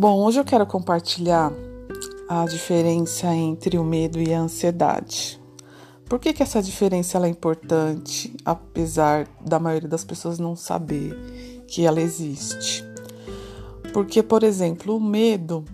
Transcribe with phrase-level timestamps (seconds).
[0.00, 1.52] Bom, hoje eu quero compartilhar
[2.28, 5.40] a diferença entre o medo e a ansiedade.
[6.08, 11.84] Por que, que essa diferença é importante, apesar da maioria das pessoas não saber que
[11.84, 12.84] ela existe?
[13.92, 15.64] Porque, por exemplo, o medo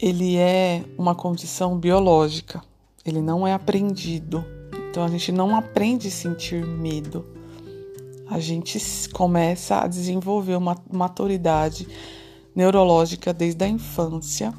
[0.00, 2.60] ele é uma condição biológica,
[3.06, 4.44] ele não é aprendido.
[4.90, 7.24] Então a gente não aprende a sentir medo.
[8.28, 11.86] A gente começa a desenvolver uma maturidade
[12.54, 14.52] neurológica desde a infância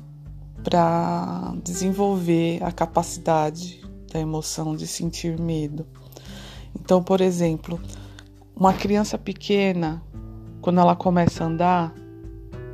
[0.63, 3.81] para desenvolver a capacidade
[4.11, 5.85] da emoção de sentir medo.
[6.79, 7.79] Então, por exemplo,
[8.55, 10.01] uma criança pequena,
[10.61, 11.95] quando ela começa a andar,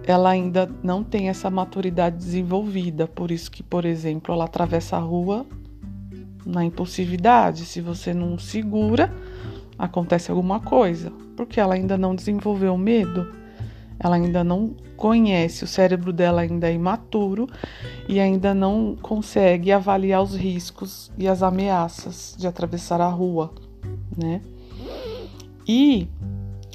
[0.03, 4.99] ela ainda não tem essa maturidade desenvolvida, por isso que, por exemplo, ela atravessa a
[4.99, 5.45] rua
[6.45, 7.65] na impulsividade.
[7.65, 9.13] Se você não segura,
[9.77, 13.40] acontece alguma coisa, porque ela ainda não desenvolveu medo
[14.03, 17.47] ela ainda não conhece, o cérebro dela ainda é imaturo
[18.07, 23.53] e ainda não consegue avaliar os riscos e as ameaças de atravessar a rua,
[24.17, 24.41] né?
[25.67, 26.07] E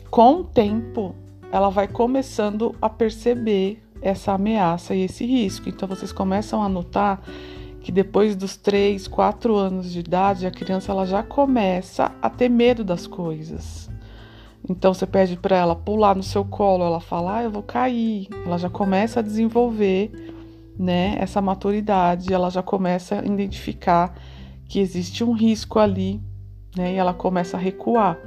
[0.08, 1.16] com o tempo,
[1.50, 5.68] ela vai começando a perceber essa ameaça e esse risco.
[5.68, 7.20] Então vocês começam a notar
[7.80, 12.48] que depois dos 3, 4 anos de idade, a criança ela já começa a ter
[12.48, 13.90] medo das coisas.
[14.68, 18.28] Então você pede para ela pular no seu colo, ela fala: ah, "Eu vou cair".
[18.44, 20.10] Ela já começa a desenvolver,
[20.78, 24.14] né, essa maturidade, ela já começa a identificar
[24.68, 26.20] que existe um risco ali,
[26.76, 28.18] né, e ela começa a recuar.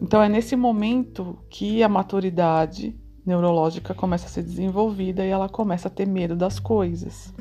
[0.00, 2.96] Então é nesse momento que a maturidade
[3.26, 7.34] neurológica começa a ser desenvolvida e ela começa a ter medo das coisas.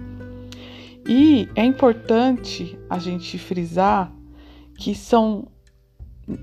[1.08, 4.12] E é importante a gente frisar
[4.78, 5.48] que são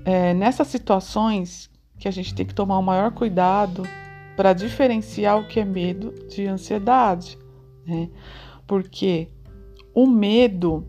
[0.03, 3.83] é, nessas situações que a gente tem que tomar o maior cuidado
[4.35, 7.37] para diferenciar o que é medo de ansiedade,
[7.85, 8.09] né?
[8.67, 9.29] Porque
[9.93, 10.87] o medo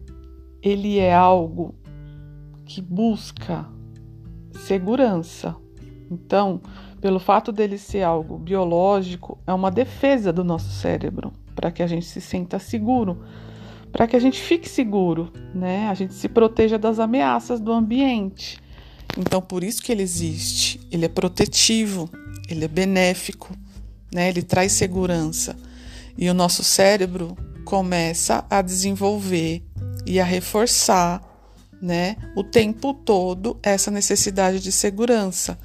[0.60, 1.74] ele é algo
[2.64, 3.66] que busca
[4.52, 5.56] segurança.
[6.10, 6.60] Então,
[7.00, 11.86] pelo fato dele ser algo biológico, é uma defesa do nosso cérebro para que a
[11.86, 13.22] gente se sinta seguro,
[13.92, 15.88] para que a gente fique seguro, né?
[15.88, 18.60] A gente se proteja das ameaças do ambiente.
[19.16, 20.80] Então, por isso que ele existe.
[20.90, 22.10] Ele é protetivo,
[22.48, 23.56] ele é benéfico,
[24.12, 24.28] né?
[24.28, 25.56] ele traz segurança.
[26.18, 29.62] E o nosso cérebro começa a desenvolver
[30.04, 31.22] e a reforçar
[31.80, 35.58] né, o tempo todo essa necessidade de segurança.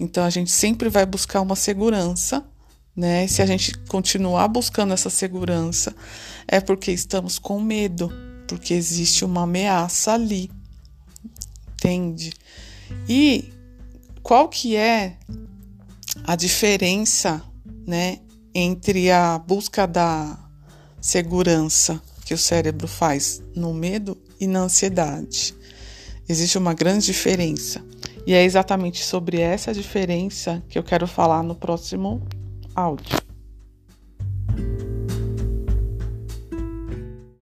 [0.00, 2.44] Então, a gente sempre vai buscar uma segurança.
[2.94, 3.26] Né?
[3.26, 5.94] Se a gente continuar buscando essa segurança,
[6.46, 8.12] é porque estamos com medo,
[8.46, 10.50] porque existe uma ameaça ali.
[11.74, 12.32] Entende?
[13.08, 13.52] E
[14.22, 15.16] qual que é
[16.24, 17.42] a diferença,
[17.86, 18.18] né,
[18.54, 20.38] entre a busca da
[21.00, 25.54] segurança que o cérebro faz no medo e na ansiedade?
[26.28, 27.82] Existe uma grande diferença.
[28.26, 32.22] E é exatamente sobre essa diferença que eu quero falar no próximo
[32.74, 33.27] áudio.